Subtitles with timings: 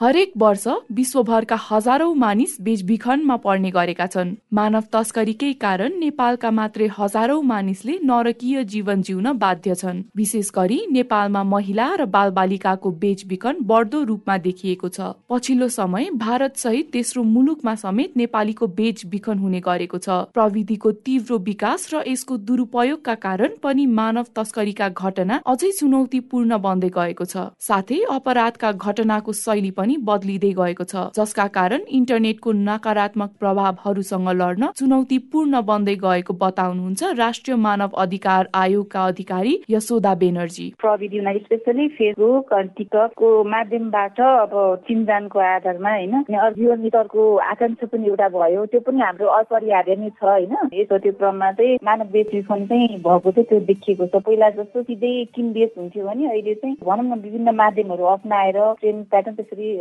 [0.00, 7.42] हरेक वर्ष विश्वभरका हजारौं मानिस बेचबिखनमा पर्ने गरेका छन्। मानव तस्करीकै कारण नेपालका मात्रै हजारौं
[7.42, 14.36] मानिसले नरकीय जीवन जिउन बाध्य छन्। विशेष गरी नेपालमा महिला र बालबालिकाको बेचबिखन बढ्दो रूपमा
[14.38, 20.92] देखिएको छ। पछिल्लो समय भारत सहित तेस्रो मुलुकमा समेत नेपालीको बेचबिखन हुने गरेको छ। प्रविधिको
[21.06, 27.46] तीव्र विकास र यसको दुरुपयोगका कारण पनि मानव तस्करीका घटना अझै चुनौतीपूर्ण बन्दै गएको छ।
[27.62, 35.60] साथै अपराधका घटनाको शैली पनि बदलिँदै गएको छ जसका कारण इन्टरनेटको नकारात्मक प्रभावहरूसँग लड्न चुनौतीपूर्ण
[35.62, 43.32] बन्दै गएको बताउनुहुन्छ राष्ट्रिय मानव अधिकार आयोगका अधिकारी यशोदा बेनर्जी। प्रविधिमा स्पेसली फेसबुक अनि टिकटकको
[43.54, 44.54] माध्यमबाट अब
[44.88, 50.24] चिन्जानको आधारमा होइन जीवन मित्रको आकांक्षा पनि एउटा भयो त्यो पनि हाम्रो अपरिहार्य नै छ
[50.24, 54.82] होइन। यसो त्यो क्रममा चाहिँ मानव बेचबिखन चाहिँ भएको चाहिँ त्यो देखिएको छ। पहिला जस्तो
[54.82, 59.73] सिधै किनबेच हुन्थ्यो भने अहिले चाहिँ भनौँ न विभिन्न माध्यमहरू अप्नाएर ट्रेन प्याटर्न त्यसरी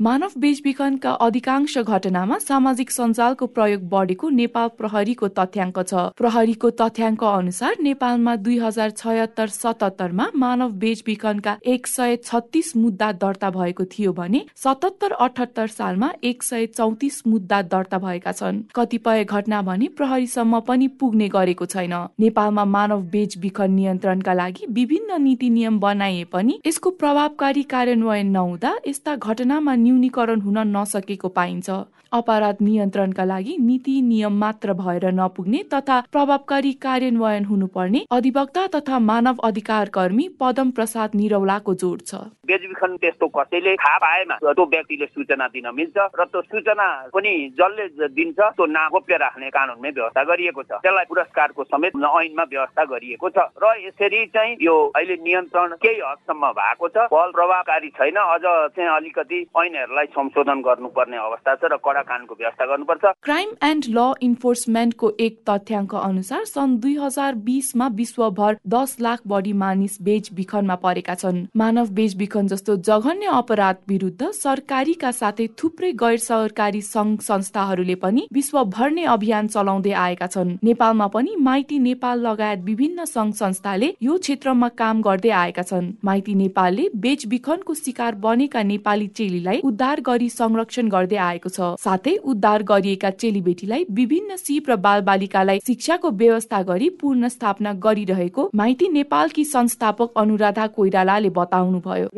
[0.00, 7.74] मानव बेचबिखनका अधिकांश घटनामा सामाजिक सञ्जालको प्रयोग बढेको नेपाल प्रहरीको तथ्याङ्क छ। प्रहरीको तथ्याङ्क अनुसार
[7.80, 14.40] नेपालमा दुई हजार छयत्तर सतहत्तरमा मानव बेचबिखनका एक सय छत्तिस मुद्दा दर्ता भएको थियो भने
[14.56, 20.86] सतहत्तर अठहत्तर सालमा एक सय चौतिस मुद्दा दर्ता भएका छन्। कतिपय घटना भने प्रहरीसम्म पनि
[21.00, 27.62] पुग्ने गरेको छैन। नेपालमा मानव बेचबिखन नियन्त्रणका लागि विभिन्न नीति नियम बनाइए पनि यसको प्रभावकारी
[27.72, 31.70] कार्यान्वयन नहुँदा यस्ता घटनामा न्यूनीकरण हुन नसकेको पाइन्छ।
[32.12, 39.36] अपराध नियन्त्रणका लागि नीति नियम मात्र भएर नपुग्ने तथा प्रभावकारी कार्यान्वयन हुनुपर्ने अधिवक्ता तथा मानव
[39.44, 42.14] अधिकार कर्मी पदम प्रसाद निरौलाको जोड छ।
[42.50, 48.08] बेचबिखन त्यस्तो कसैले थाहा पाएमा त्यो व्यक्तिले सूचना दिन मिल्छ र त्यो सूचना पनि जसले
[48.10, 53.38] दिन्छ त्यो नागोप्य राख्ने कानुनमै व्यवस्था गरिएको छ। त्यसलाई पुरस्कारको समेत ऐनमा व्यवस्था गरिएको छ।
[53.54, 58.44] र यसरी चाहिँ यो अहिले नियन्त्रण केही हदसम्म भएको छ। बल प्रभावकारी छैन अझ
[58.76, 64.12] चाहिँ अलिकति ऐनहरूलाई संशोधन गर्नुपर्ने अवस्था छ र कडा कानुनको व्यवस्था गर्नुपर्छ। क्राइम एन्ड ल
[64.22, 71.14] इन्फोर्समेन्टको एक तथ्याङ्क अनुसार सन् दुई हजार बिसमा विश्वभर दस लाख बढी मानिस बेचबिखनमा परेका
[71.14, 78.26] छन्। मानव बेचबिखन जस्तो जघन्य अपराध विरुद्ध सरकारीका साथै थुप्रै गैर सरकारी संघ संस्थाहरूले पनि
[78.32, 84.16] विश्वभर नै अभियान चलाउँदै आएका छन्। नेपालमा पनि माइती नेपाल लगायत विभिन्न संघ संस्थाले यो
[84.18, 90.88] क्षेत्रमा काम गर्दै आएका छन्। माइती नेपालले बेचबिखनको शिकार बनेका नेपाली चेलीलाई उद्धार गरी संरक्षण
[90.88, 96.88] गर्दै आएको छ। साथै उद्धार गरिएका चेलीबेटीलाई विभिन्न सिप र बाल बालिकालाई शिक्षाको व्यवस्था गरी
[97.00, 102.08] पूर्ण स्थापना गरिरहेको माइती नेपालकी संस्थापक अनुराधा कोइरालाले बताउनु भयो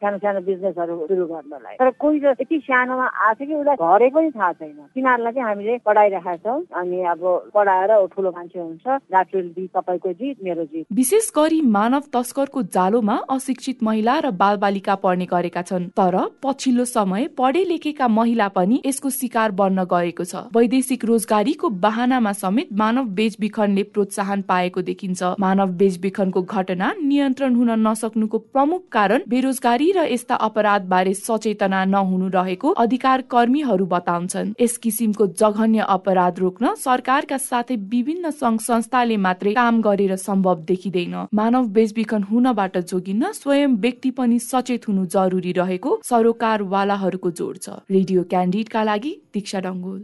[0.00, 4.52] सानो सानो बिजनेसहरू सुरु गर्नलाई। तर कोही यति सानोमा आएको कि उसलाई घरै पनि थाहा
[4.52, 7.24] छैन। तिनीहरूलाई चाहिँ हामीले पढाइरहेका छौँ अनि अब
[7.54, 8.84] पढाएर ठुलो मान्छे हुन्छ।
[9.70, 14.56] तपाईँको जित मेरो जित। विशेष गरी मानव तस्करको जालोमा अशिक्षित महिला र बाल
[14.90, 20.24] बालिका पर्ने गरेका छन्। तर पछिल्लो समय पढे लेखेका महिला पनि यसको शिकार बन्न गएको
[20.24, 27.70] छ। वैदेशिक रोजगारीको बाहनामा समेत मानव बेचबिखनले प्रोत्साहन पाएको देखिन्छ। मानव बेचबिखनको घटना नियन्त्रण हुन
[27.80, 34.76] नसक्नुको प्रमुख कारण बेरोजगारी र यस्ता अपराध बारे सचेतना नहुनु रहेको अधिकार कर्मीहरू बताउँछन्। यस
[34.78, 41.66] किसिमको जघन्य अपराध रोक्न सरकारका साथै विभिन्न संघ संस्थाले मात्रै काम गरेर सम्भव देखिँदैन। मानव
[41.70, 48.82] बेचबिखन हुनबाट जोगिन्न स्वयं व्यक्ति पनि सचेत हुनु जरुरी रहेको सरोकारवालाहरूको जोड छ। रेडियो क्यान्डिडका
[48.82, 50.00] लागि दीक्षा डङ्गोल।